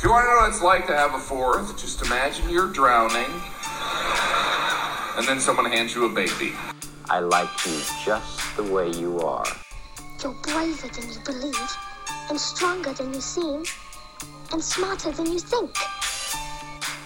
[0.00, 2.72] If you want to know what it's like to have a fourth, just imagine you're
[2.72, 3.30] drowning,
[5.18, 6.54] and then someone hands you a baby.
[7.10, 9.44] I like you just the way you are.
[10.22, 11.76] You're braver than you believe,
[12.30, 13.64] and stronger than you seem,
[14.52, 15.74] and smarter than you think.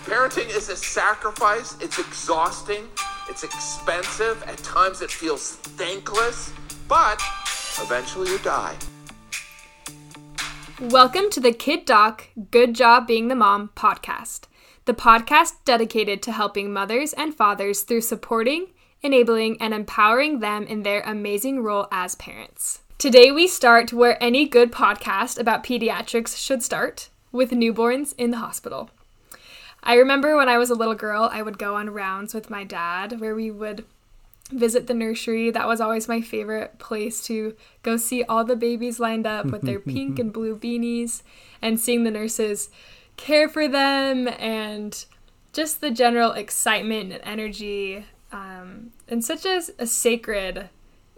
[0.05, 1.77] Parenting is a sacrifice.
[1.81, 2.87] It's exhausting.
[3.29, 4.41] It's expensive.
[4.45, 6.53] At times it feels thankless,
[6.87, 7.21] but
[7.81, 8.77] eventually you die.
[10.81, 14.49] Welcome to the Kid Doc Good Job Being the Mom podcast,
[14.87, 18.67] the podcast dedicated to helping mothers and fathers through supporting,
[19.01, 22.81] enabling, and empowering them in their amazing role as parents.
[22.99, 28.39] Today, we start where any good podcast about pediatrics should start with newborns in the
[28.39, 28.91] hospital.
[29.81, 32.65] I remember when I was a little girl, I would go on rounds with my
[32.65, 33.85] dad where we would
[34.51, 35.51] visit the nursery.
[35.51, 39.63] That was always my favorite place to go see all the babies lined up with
[39.63, 41.23] their pink and blue beanies
[41.63, 42.69] and seeing the nurses
[43.17, 45.05] care for them and
[45.53, 50.69] just the general excitement and energy um, and such a, a sacred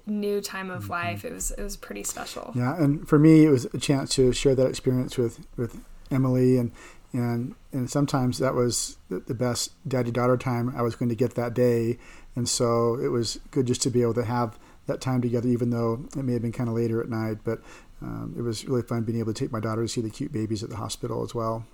[0.07, 1.25] new time of life.
[1.25, 2.53] It was it was pretty special.
[2.55, 5.81] Yeah, and for me, it was a chance to share that experience with with
[6.11, 6.73] Emily, and
[7.17, 11.35] and and sometimes that was the, best daddy daughter time I was going to get
[11.35, 11.99] that day,
[12.35, 15.71] and so it was good just to be able to have that time together, even
[15.71, 17.39] though it may have been kind of later at night.
[17.45, 17.61] But
[18.03, 20.33] um, it was really fun being able to take my daughter to see the cute
[20.33, 21.65] babies at the hospital as well.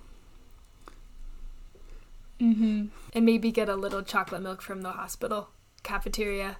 [2.39, 2.87] Mm-hmm.
[3.13, 5.49] And maybe get a little chocolate milk from the hospital
[5.83, 6.57] cafeteria.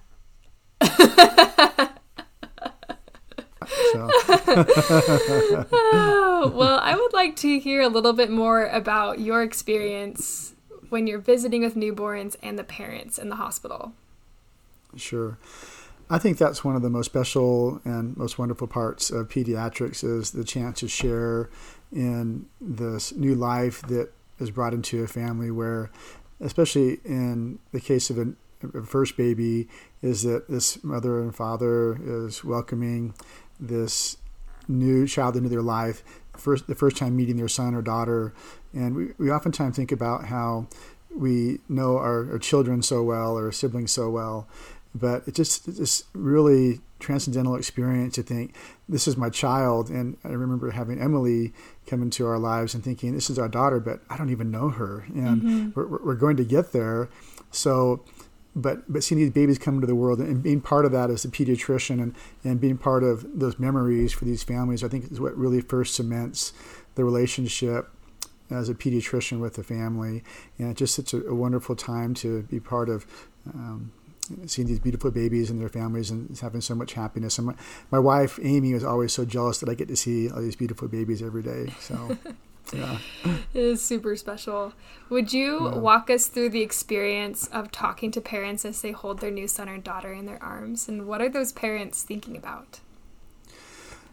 [3.92, 4.08] So
[5.70, 10.54] Oh, well, I would like to hear a little bit more about your experience
[10.88, 13.92] when you're visiting with newborns and the parents in the hospital.
[14.96, 15.38] Sure.
[16.10, 20.32] I think that's one of the most special and most wonderful parts of pediatrics is
[20.32, 21.48] the chance to share
[21.92, 25.90] in this new life that is brought into a family where,
[26.40, 28.34] especially in the case of a,
[28.78, 29.68] a first baby,
[30.02, 33.14] is that this mother and father is welcoming
[33.60, 34.16] this
[34.68, 36.02] new child into their life,
[36.36, 38.32] first the first time meeting their son or daughter,
[38.72, 40.66] and we, we oftentimes think about how
[41.14, 44.48] we know our, our children so well or our siblings so well,
[44.94, 48.54] but it's just it's this really transcendental experience to think
[48.88, 49.90] this is my child.
[49.90, 51.52] And i remember having emily
[51.86, 54.70] come into our lives and thinking this is our daughter but i don't even know
[54.70, 55.04] her.
[55.14, 55.70] And Mm-hmm.
[55.78, 57.08] we're, we're going to get there.
[57.50, 58.02] So
[58.56, 61.24] but but seeing these babies come into the world and being part of that as
[61.24, 65.20] a pediatrician and, and being part of those memories for these families i think is
[65.20, 66.52] what really first cements
[66.94, 67.90] the relationship
[68.50, 70.22] as a pediatrician with the family
[70.58, 73.06] and it's just such a, a wonderful time to be part of
[73.54, 73.92] um,
[74.46, 77.38] seeing these beautiful babies and their families and having so much happiness.
[77.38, 77.54] And my,
[77.90, 80.88] my wife, Amy, was always so jealous that I get to see all these beautiful
[80.88, 81.72] babies every day.
[81.80, 82.16] So,
[82.74, 82.98] yeah.
[83.54, 84.72] It is super special.
[85.10, 89.30] Would you walk us through the experience of talking to parents as they hold their
[89.30, 90.88] new son or daughter in their arms?
[90.88, 92.80] And what are those parents thinking about?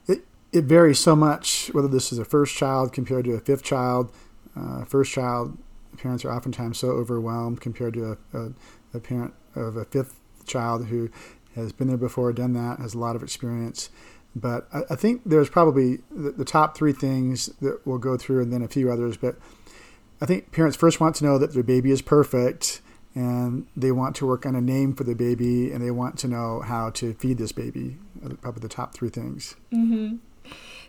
[0.08, 3.64] It, it varies so much whether this is a first child compared to a fifth
[3.64, 4.12] child.
[4.56, 5.58] Uh, first child,
[5.98, 8.54] parents are oftentimes so overwhelmed compared to a, a,
[8.94, 11.10] a parent of a fifth child who
[11.56, 13.90] has been there before, done that, has a lot of experience.
[14.36, 18.42] But I, I think there's probably the, the top three things that we'll go through
[18.42, 19.18] and then a few others.
[19.18, 19.36] But
[20.22, 22.82] I think parents first want to know that their baby is perfect
[23.14, 26.28] and they want to work on a name for the baby and they want to
[26.28, 27.98] know how to feed this baby.
[28.24, 29.56] Uh, Probably the top three things.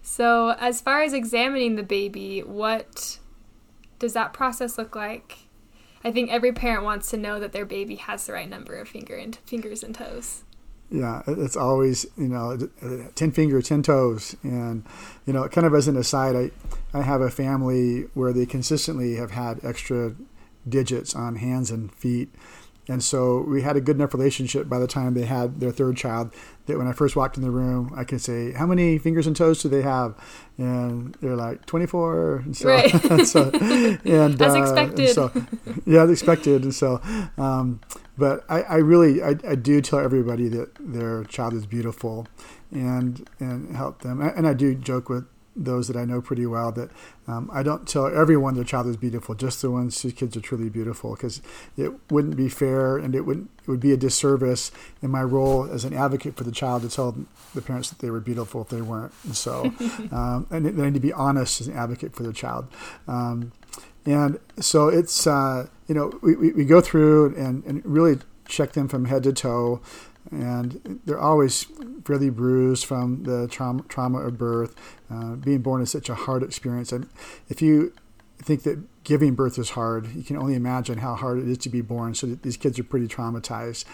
[0.03, 3.19] So, as far as examining the baby, what
[3.99, 5.39] does that process look like?
[6.05, 8.89] I think every parent wants to know that their baby has the right number of
[8.89, 10.43] finger and fingers and toes.
[10.93, 12.69] Yeah, it's always you know
[13.15, 14.85] ten fingers, ten toes, and
[15.27, 16.51] you know kind of as an aside, I
[16.99, 20.15] I have a family where they consistently have had extra
[20.69, 22.29] digits on hands and feet,
[22.89, 25.97] and so we had a good enough relationship by the time they had their third
[25.97, 26.35] child
[26.67, 29.37] that when I first walked in the room, I could say how many fingers and
[29.37, 30.15] toes do they have,
[30.59, 32.91] and they're like twenty four, and so, Right.
[33.27, 35.09] so and As uh, expected.
[35.11, 35.31] so
[35.87, 36.65] yeah, as expected.
[36.65, 37.01] And so,
[37.39, 37.81] um,
[38.19, 42.27] but I, I really, I, I do tell everybody that their child is beautiful,
[42.71, 44.21] and and help them.
[44.21, 46.91] And I do joke with those that I know pretty well that
[47.27, 50.41] um, I don't tell everyone their child is beautiful, just the ones whose kids are
[50.41, 51.43] truly beautiful, because
[51.77, 54.73] it wouldn't be fair, and it would it would be a disservice
[55.03, 57.17] in my role as an advocate for the child to tell
[57.55, 59.13] the parents that they were beautiful if they weren't.
[59.25, 59.65] And so,
[60.11, 62.67] um, and they need to be honest as an advocate for their child.
[63.07, 63.53] Um,
[64.05, 68.73] and so it's, uh, you know, we, we, we go through and, and really check
[68.73, 69.81] them from head to toe.
[70.33, 71.67] And they're always
[72.05, 74.75] fairly bruised from the trauma, trauma of birth.
[75.11, 76.91] Uh, being born is such a hard experience.
[76.91, 77.09] And
[77.49, 77.93] if you
[78.43, 80.13] think that giving birth is hard.
[80.15, 82.15] You can only imagine how hard it is to be born.
[82.15, 83.85] So these kids are pretty traumatized.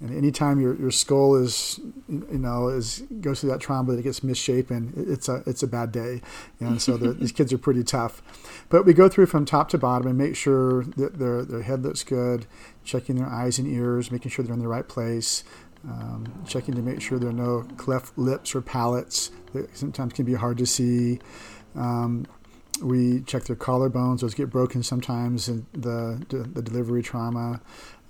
[0.00, 1.78] And anytime your, your skull is,
[2.08, 5.66] you know, is goes through that trauma that it gets misshapen, it's a it's a
[5.66, 6.22] bad day.
[6.58, 8.22] And so these kids are pretty tough.
[8.70, 11.82] But we go through from top to bottom and make sure that their their head
[11.82, 12.46] looks good,
[12.82, 15.44] checking their eyes and ears, making sure they're in the right place,
[15.88, 20.24] um, checking to make sure there are no cleft lips or palates that sometimes can
[20.24, 21.20] be hard to see.
[21.74, 22.26] Um,
[22.82, 27.60] we check their collarbones; those get broken sometimes in the the delivery trauma.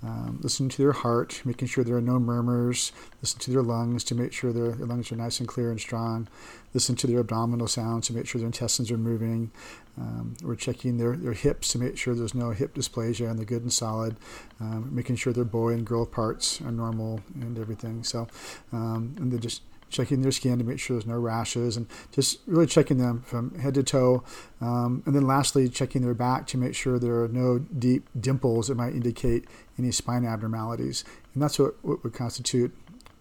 [0.03, 2.91] Um, listen to their heart, making sure there are no murmurs.
[3.21, 5.79] Listen to their lungs to make sure their, their lungs are nice and clear and
[5.79, 6.27] strong.
[6.73, 9.51] Listen to their abdominal sounds to make sure their intestines are moving.
[9.99, 13.45] Um, we're checking their, their hips to make sure there's no hip dysplasia and they're
[13.45, 14.15] good and solid.
[14.59, 18.03] Um, making sure their boy and girl parts are normal and everything.
[18.03, 18.27] So,
[18.71, 22.39] um, and they're just checking their skin to make sure there's no rashes, and just
[22.47, 24.23] really checking them from head to toe.
[24.59, 28.67] Um, and then lastly, checking their back to make sure there are no deep dimples
[28.67, 29.45] that might indicate
[29.77, 31.03] any spine abnormalities.
[31.33, 32.75] And that's what, what would constitute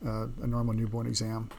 [0.07, 1.51] uh, a normal newborn exam.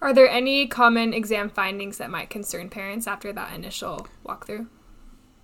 [0.00, 4.68] Are there any common exam findings that might concern parents after that initial walkthrough?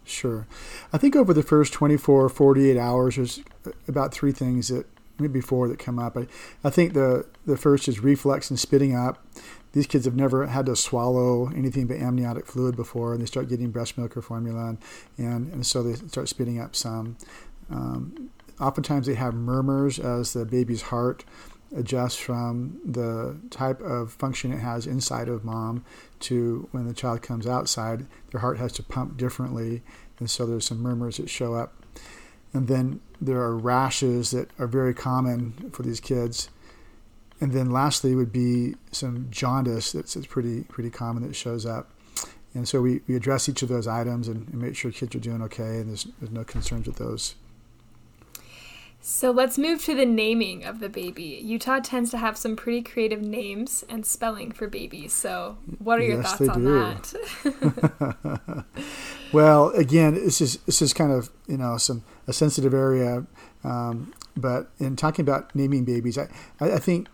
[0.05, 0.47] Sure.
[0.93, 3.41] I think over the first 24, 48 hours, there's
[3.87, 4.87] about three things that
[5.19, 6.17] maybe four that come up.
[6.17, 6.26] I,
[6.64, 9.25] I think the, the first is reflux and spitting up.
[9.73, 13.49] These kids have never had to swallow anything but amniotic fluid before, and they start
[13.49, 14.79] getting breast milk or formula, and,
[15.17, 17.17] and, and so they start spitting up some.
[17.70, 18.31] Um,
[18.61, 21.25] oftentimes they have murmurs as the baby's heart
[21.75, 25.85] adjusts from the type of function it has inside of mom
[26.20, 29.82] to when the child comes outside, their heart has to pump differently,
[30.19, 31.81] and so there's some murmurs that show up.
[32.53, 36.51] And then there are rashes that are very common for these kids.
[37.41, 41.91] And then lastly would be some jaundice that's, that's pretty pretty common that shows up.
[42.55, 45.21] And so we, we address each of those items and, and make sure kids are
[45.21, 47.35] doing okay and there's, there's no concerns with those.
[49.05, 51.41] So let's move to the naming of the baby.
[51.43, 55.13] Utah tends to have some pretty creative names and spelling for babies.
[55.13, 57.03] So, what are your yes, thoughts on do.
[57.43, 58.65] that?
[59.33, 63.27] well, again, this is this is kind of you know some a sensitive area,
[63.65, 66.29] um, but in talking about naming babies, I
[66.61, 67.09] I, I think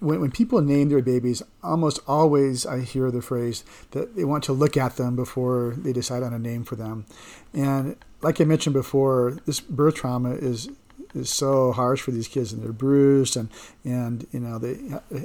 [0.00, 4.42] when, when people name their babies, almost always I hear the phrase that they want
[4.44, 7.06] to look at them before they decide on a name for them.
[7.54, 10.68] And like I mentioned before, this birth trauma is
[11.14, 13.48] is so harsh for these kids, and they're bruised, and
[13.84, 14.74] and you know they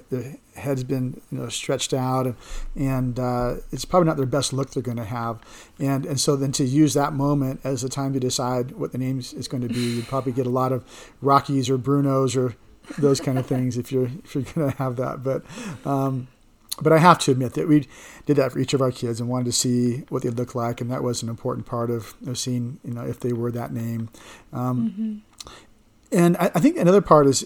[0.10, 2.36] the head's been you know stretched out, and
[2.76, 5.40] and uh, it's probably not their best look they're going to have,
[5.80, 8.98] and and so then to use that moment as the time to decide what the
[8.98, 10.84] name is going to be, you'd probably get a lot of
[11.22, 12.56] Rockies or Brunos or
[12.98, 15.44] those kind of things if you're if you're going to have that, but.
[15.86, 16.28] Um,
[16.82, 17.88] but I have to admit that we
[18.26, 20.82] did that for each of our kids and wanted to see what they look like,
[20.82, 23.72] and that was an important part of, of seeing, you know, if they were that
[23.72, 24.10] name.
[24.52, 25.33] Um, mm-hmm.
[26.14, 27.46] And I, I think another part is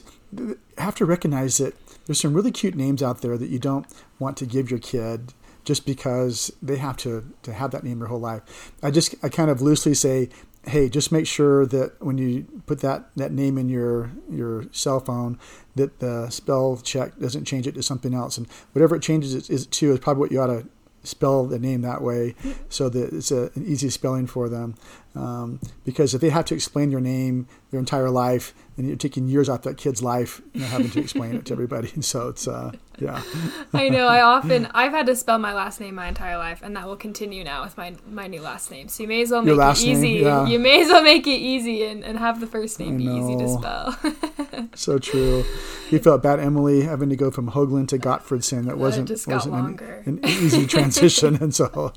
[0.77, 1.73] have to recognize that
[2.05, 3.85] there's some really cute names out there that you don't
[4.19, 5.33] want to give your kid
[5.63, 8.71] just because they have to, to have that name their whole life.
[8.81, 10.29] I just I kind of loosely say,
[10.65, 14.99] hey, just make sure that when you put that, that name in your your cell
[14.99, 15.39] phone,
[15.75, 19.49] that the spell check doesn't change it to something else, and whatever it changes it
[19.49, 20.65] is to is probably what you ought to
[21.03, 22.35] spell the name that way
[22.69, 24.75] so that it's a, an easy spelling for them.
[25.15, 29.27] Um, because if they have to explain your name their entire life, then you're taking
[29.27, 31.91] years off that kid's life, you know, having to explain it to everybody.
[31.93, 33.21] And so it's, uh, yeah.
[33.73, 34.07] I know.
[34.07, 36.95] I often, I've had to spell my last name my entire life, and that will
[36.95, 38.87] continue now with my my new last name.
[38.87, 40.15] So you may as well make it easy.
[40.15, 40.47] Name, yeah.
[40.47, 43.35] You may as well make it easy and, and have the first name be easy
[43.37, 44.69] to spell.
[44.73, 45.45] so true.
[45.89, 48.65] You felt bad, Emily, having to go from Hoagland to Gottfredson.
[48.65, 51.35] That wasn't, wasn't an, an easy transition.
[51.41, 51.93] and so.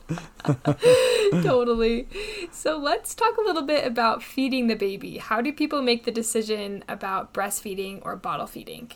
[1.43, 2.09] totally.
[2.53, 5.19] So let's talk a little bit about feeding the baby.
[5.19, 8.93] How do people make the decision about breastfeeding or bottle feeding?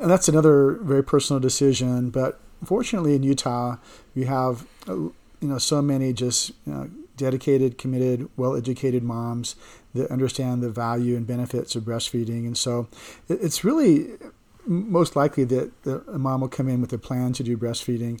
[0.00, 2.10] And that's another very personal decision.
[2.10, 3.76] But fortunately, in Utah,
[4.14, 9.56] we have uh, you know so many just you know, dedicated, committed, well-educated moms
[9.94, 12.88] that understand the value and benefits of breastfeeding, and so
[13.28, 14.10] it's really
[14.64, 18.20] most likely that a mom will come in with a plan to do breastfeeding.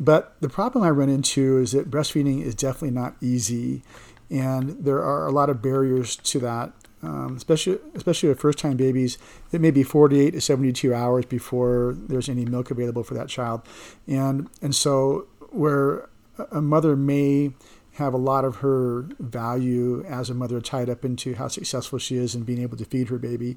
[0.00, 3.82] But the problem I run into is that breastfeeding is definitely not easy,
[4.30, 6.72] and there are a lot of barriers to that.
[7.04, 9.18] Um, especially especially with first time babies,
[9.52, 13.62] it may be 48 to 72 hours before there's any milk available for that child,
[14.06, 16.08] and and so where
[16.50, 17.52] a mother may
[17.94, 22.16] have a lot of her value as a mother tied up into how successful she
[22.16, 23.56] is in being able to feed her baby.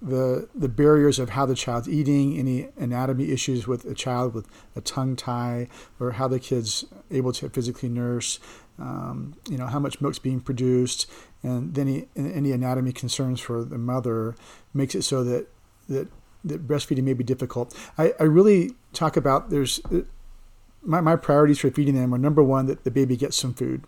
[0.00, 4.46] The the barriers of how the child's eating, any anatomy issues with a child with
[4.76, 8.38] a tongue tie, or how the kid's able to physically nurse,
[8.78, 11.10] um, you know, how much milk's being produced,
[11.42, 14.34] and then any, anatomy concerns for the mother
[14.74, 15.46] makes it so that
[15.88, 16.08] that
[16.44, 17.76] that breastfeeding may be difficult.
[17.98, 19.80] I, I really talk about there's
[20.82, 23.84] my, my priorities for feeding them are number one that the baby gets some food.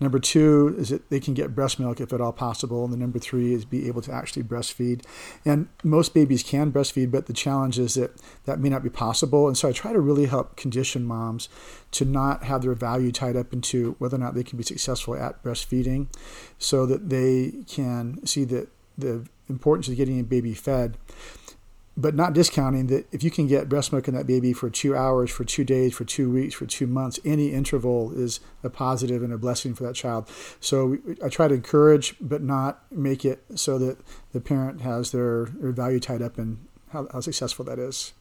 [0.00, 2.84] Number two is that they can get breast milk if at all possible.
[2.84, 5.04] And the number three is be able to actually breastfeed.
[5.44, 8.12] And most babies can breastfeed but the challenge is that
[8.44, 9.48] that may not be possible.
[9.48, 11.48] And so i try to really help condition moms
[11.92, 15.16] to not have their value tied up into whether or not they can be successful
[15.16, 16.06] at breastfeeding
[16.58, 20.96] so that they can see that the importance of getting a baby fed
[21.98, 24.94] but not discounting that if you can get breast milk in that baby for two
[24.94, 29.20] hours, for two days, for two weeks, for two months, any interval is a positive
[29.20, 30.30] and a blessing for that child.
[30.60, 33.98] So I try to encourage, but not make it so that
[34.32, 38.12] the parent has their, their value tied up in how, how successful that is.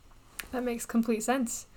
[0.52, 1.68] That makes complete sense.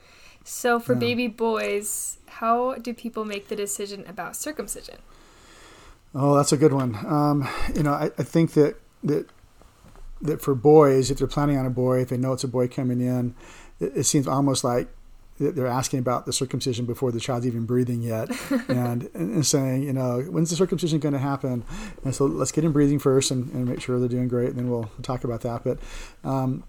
[0.43, 1.01] So for yeah.
[1.01, 4.97] baby boys, how do people make the decision about circumcision?
[6.15, 6.97] Oh, that's a good one.
[7.07, 9.27] Um, you know, I, I think that that
[10.23, 12.69] that for boys, if they're planning on a boy, if they know it's a boy
[12.69, 13.35] coming in,
[13.79, 14.89] it, it seems almost like
[15.41, 18.31] they're asking about the circumcision before the child's even breathing yet,
[18.69, 21.65] and, and saying, you know, when's the circumcision going to happen?
[22.05, 24.59] And so let's get him breathing first and, and make sure they're doing great, and
[24.59, 25.65] then we'll talk about that.
[25.65, 25.79] But
[26.29, 26.65] um,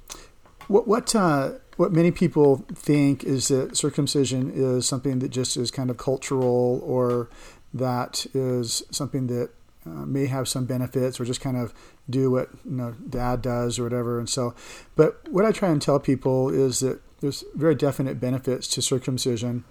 [0.68, 5.70] what what uh, what many people think is that circumcision is something that just is
[5.70, 7.30] kind of cultural, or
[7.74, 9.50] that is something that
[9.86, 11.74] uh, may have some benefits, or just kind of
[12.10, 14.20] do what you know dad does or whatever.
[14.20, 14.54] And so,
[14.96, 19.64] but what I try and tell people is that there's very definite benefits to circumcision.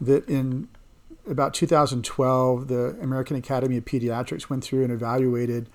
[0.00, 0.68] That in
[1.28, 5.68] about 2012, the American Academy of Pediatrics went through and evaluated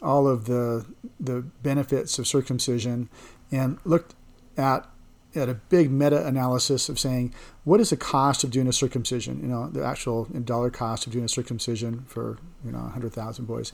[0.00, 0.86] all of the
[1.20, 3.08] the benefits of circumcision
[3.50, 4.14] and looked
[4.56, 4.88] at
[5.34, 7.34] at a big meta analysis of saying
[7.64, 9.40] what is the cost of doing a circumcision?
[9.40, 13.72] You know the actual dollar cost of doing a circumcision for you know 100000 boys.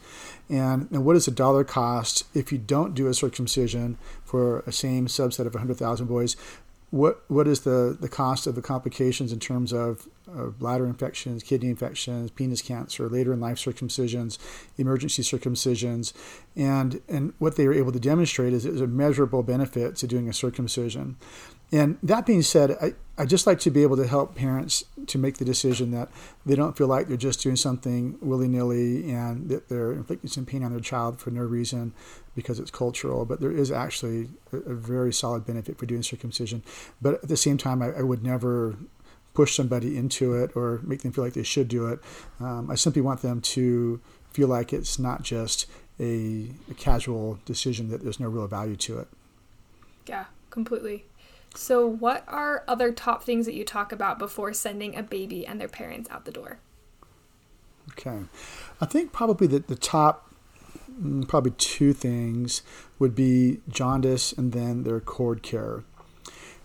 [0.49, 4.73] And, and what is the dollar cost if you don't do a circumcision for a
[4.73, 6.37] same subset of 100000 boys
[6.91, 11.43] what what is the, the cost of the complications in terms of uh, bladder infections,
[11.43, 14.39] kidney infections, penis cancer, later in life circumcisions,
[14.79, 16.13] emergency circumcisions,
[16.57, 20.29] and and what they were able to demonstrate is it a measurable benefit to doing
[20.29, 21.17] a circumcision.
[21.71, 25.19] And that being said, I, I just like to be able to help parents to
[25.19, 26.09] make the decision that
[26.47, 30.47] they don't feel like they're just doing something willy nilly and that they're inflicting some
[30.47, 31.93] pain on their child for no reason
[32.39, 33.25] because it's cultural.
[33.25, 36.63] But there is actually a, very solid benefit for doing circumcision.
[37.03, 38.77] But at the same time, I, I, would never
[39.35, 41.99] push somebody into it or make them feel like they should do it.
[42.39, 45.67] Um, I simply want them to feel like it's not just
[45.99, 49.09] a, a casual decision, that there's no real value to it.
[50.07, 51.07] Yeah, completely.
[51.57, 55.61] So, what are other top things that you talk about before sending a baby and
[55.61, 56.61] their parents out the door?
[57.93, 58.21] Okay.
[58.81, 60.28] I think probably that the top,
[61.01, 62.63] Mm, probably two things
[62.99, 65.85] would be jaundice and then their cord care.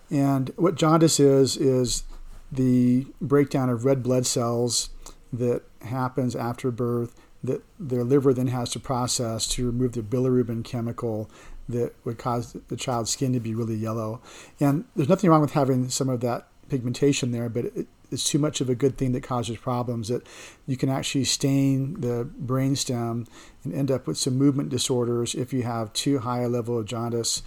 [0.09, 2.03] And what jaundice is, is
[2.51, 4.89] the breakdown of red blood cells
[5.31, 10.63] that happens after birth that their liver then has to process to remove the bilirubin
[10.63, 11.29] chemical
[11.67, 14.21] that would cause the child's skin to be really yellow.
[14.59, 18.39] And there's nothing wrong with having some of that pigmentation there, but it, it's too
[18.39, 20.25] much of a good thing that causes problems that
[20.67, 23.27] you can actually stain the brainstem
[23.63, 26.85] and end up with some movement disorders if you have too high a level of
[26.85, 27.41] jaundice.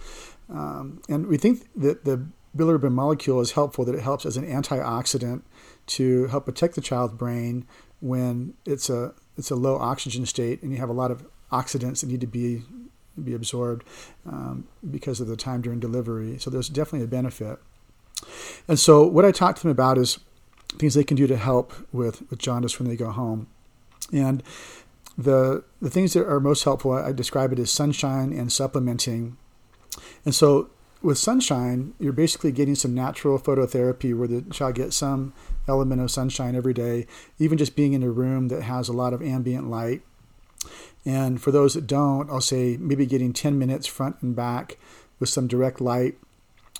[0.49, 4.45] Um, and we think that the bilirubin molecule is helpful, that it helps as an
[4.45, 5.43] antioxidant
[5.87, 7.65] to help protect the child's brain
[7.99, 12.01] when it's a it's a low oxygen state and you have a lot of oxidants
[12.01, 12.63] that need to be
[13.23, 13.83] be absorbed
[14.27, 16.37] um, because of the time during delivery.
[16.37, 17.57] So there's definitely a benefit.
[18.67, 20.19] And so what I talk to them about is
[20.77, 23.47] things they can do to help with, with jaundice when they go home.
[24.13, 24.43] And
[25.17, 29.37] the the things that are most helpful, I describe it as sunshine and supplementing.
[30.23, 30.69] And so
[31.01, 35.33] with sunshine, you're basically getting some natural phototherapy where the child gets some
[35.67, 37.07] element of sunshine every day,
[37.39, 40.01] even just being in a room that has a lot of ambient light
[41.07, 44.77] and for those that don't, I'll say maybe getting 10 minutes front and back
[45.19, 46.15] with some direct light.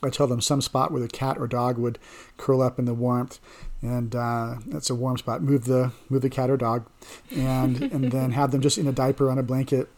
[0.04, 1.98] I tell them some spot where the cat or dog would
[2.36, 3.40] curl up in the warmth,
[3.82, 5.42] and uh, that's a warm spot.
[5.42, 6.88] Move the move the cat or dog,
[7.36, 9.90] and and then have them just in a diaper on a blanket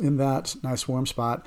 [0.00, 1.46] in that nice warm spot.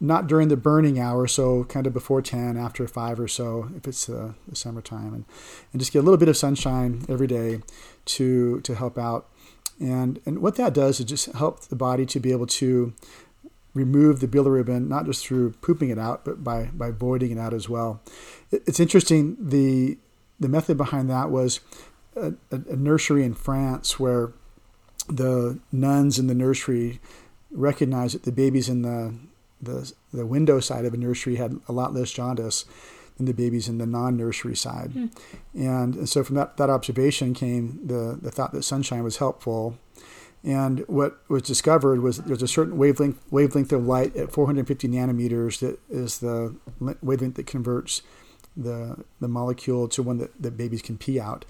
[0.00, 3.86] not during the burning hour, so kind of before 10, after 5 or so, if
[3.86, 5.24] it's uh, the summertime, and,
[5.72, 7.60] and just get a little bit of sunshine every day
[8.04, 9.28] to, to help out.
[9.80, 12.92] And, and what that does is just help the body to be able to
[13.74, 17.54] remove the bilirubin, not just through pooping it out, but by, by voiding it out
[17.54, 18.00] as well.
[18.50, 19.98] It, it's interesting, the,
[20.40, 21.60] the method behind that was
[22.16, 24.32] a, a, nursery in France where
[25.08, 27.00] the nuns in the nursery
[27.50, 29.14] recognized that the babies in the
[29.60, 32.64] the the window side of a nursery had a lot less jaundice
[33.16, 35.10] than the babies in the non-nursery side, mm.
[35.54, 39.78] and, and so from that, that observation came the the thought that sunshine was helpful.
[40.44, 45.60] And what was discovered was there's a certain wavelength wavelength of light at 450 nanometers
[45.60, 46.56] that is the
[47.00, 48.02] wavelength that converts
[48.56, 51.44] the the molecule to one that, that babies can pee out.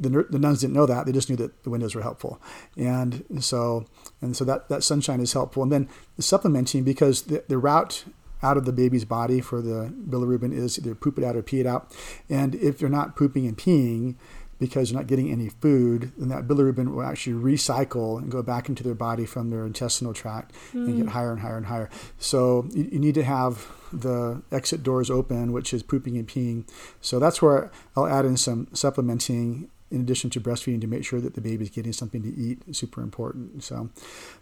[0.00, 2.40] The, the nuns didn't know that; they just knew that the windows were helpful,
[2.76, 3.86] and so
[4.20, 5.62] and so that, that sunshine is helpful.
[5.62, 8.04] And then the supplementing because the, the route
[8.42, 11.60] out of the baby's body for the bilirubin is either poop it out or pee
[11.60, 11.92] it out,
[12.28, 14.16] and if you're not pooping and peeing,
[14.64, 18.70] because you're not getting any food, then that bilirubin will actually recycle and go back
[18.70, 20.86] into their body from their intestinal tract mm.
[20.86, 21.08] and get hmm.
[21.08, 21.90] higher and higher and higher.
[22.18, 26.66] So you, you, need to have the exit doors open, which is pooping and peeing.
[27.02, 31.20] So that's where I'll add in some supplementing in addition to breastfeeding to make sure
[31.20, 32.62] that the baby's getting something to eat.
[32.74, 33.62] Super important.
[33.62, 33.90] So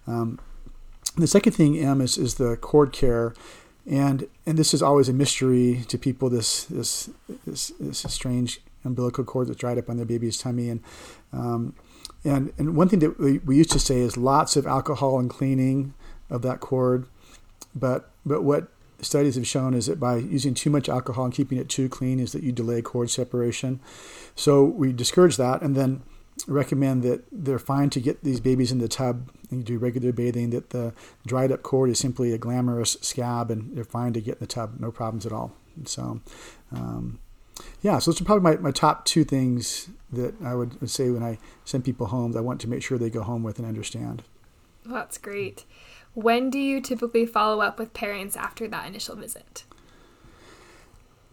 [0.06, 0.38] um,
[1.16, 3.34] the second thing, M, is, is the cord care
[3.86, 6.30] and and this is always a mystery to people.
[6.30, 7.10] This this
[7.44, 10.68] this, this strange umbilical cord that's dried up on their baby's tummy.
[10.68, 10.80] And
[11.32, 11.74] um,
[12.24, 15.28] and and one thing that we, we used to say is lots of alcohol and
[15.28, 15.94] cleaning
[16.30, 17.06] of that cord.
[17.74, 18.68] But but what
[19.00, 22.20] studies have shown is that by using too much alcohol and keeping it too clean
[22.20, 23.80] is that you delay cord separation.
[24.36, 26.02] So we discourage that and then
[26.46, 30.50] recommend that they're fine to get these babies in the tub and do regular bathing,
[30.50, 30.94] that the
[31.26, 34.46] dried up cord is simply a glamorous scab and they're fine to get in the
[34.46, 35.52] tub, no problems at all.
[35.84, 36.20] So
[36.70, 37.18] um,
[37.82, 41.22] yeah, so those are probably my, my top two things that I would say when
[41.22, 43.66] I send people home that I want to make sure they go home with and
[43.66, 44.22] understand.
[44.84, 45.64] Well, that's great.
[46.14, 49.64] When do you typically follow up with parents after that initial visit?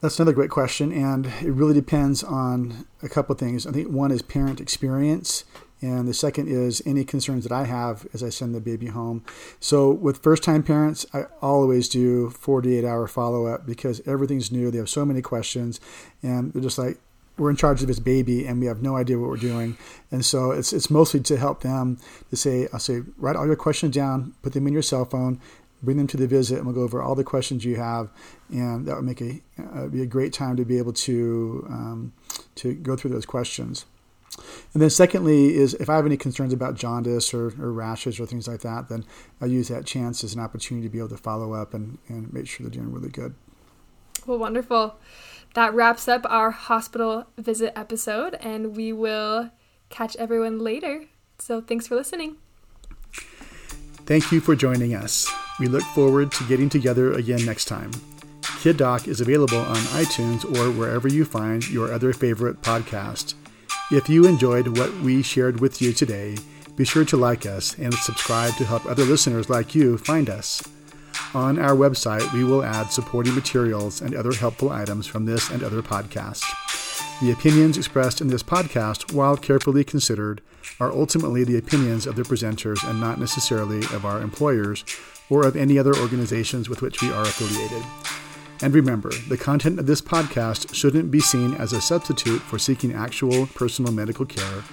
[0.02, 3.68] That's another great question, and it really depends on a couple of things.
[3.68, 5.44] I think one is parent experience,
[5.82, 9.24] and the second is any concerns that I have as I send the baby home.
[9.60, 14.72] So with first time parents, I always do 48 hour follow up because everything's new.
[14.72, 15.80] They have so many questions
[16.22, 17.00] and they're just like,
[17.38, 19.78] we're in charge of this baby and we have no idea what we're doing.
[20.12, 21.98] And so it's, it's mostly to help them
[22.30, 25.40] to say, I'll say, write all your questions down, put them in your cell phone,
[25.82, 28.10] bring them to the visit and we'll go over all the questions you have.
[28.50, 32.14] And that would make a, uh, be a great time to be able to, um,
[32.56, 33.86] to go through those questions.
[34.74, 38.26] And then secondly is if I have any concerns about jaundice or, or, rashes or
[38.26, 39.06] things like that, then
[39.42, 42.32] I use that chance as an opportunity to be able to follow up and, and
[42.32, 43.36] make sure they're doing really good.
[44.26, 45.00] Well, wonderful.
[45.56, 49.50] That wraps up our hospital visit episode, and we will
[49.90, 51.06] catch everyone later.
[51.40, 52.38] So thanks for listening.
[54.06, 55.32] Thank you for joining us.
[55.60, 57.92] We look forward to getting together again next time.
[58.60, 63.36] Kid Doc is available on iTunes or wherever you find your other favorite podcast.
[63.92, 66.38] If you enjoyed what we shared with you today,
[66.76, 70.62] be sure to like us and subscribe to help other listeners like you find us.
[71.34, 75.64] On our website, we will add supporting materials and other helpful items from this and
[75.64, 76.46] other podcasts.
[77.20, 80.42] The opinions expressed in this podcast, while carefully considered,
[80.80, 84.86] are ultimately the opinions of the presenters and not necessarily of our employers
[85.32, 87.84] or of any other organizations with which we are affiliated.
[88.62, 92.94] And remember, the content of this podcast shouldn't be seen as a substitute for seeking
[92.94, 94.64] actual personal medical care.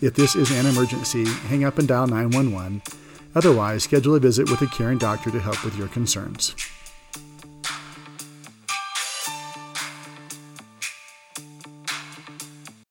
[0.00, 2.82] If this is an emergency, hang up and dial 911.
[3.34, 6.54] Otherwise, schedule a visit with a caring doctor to help with your concerns.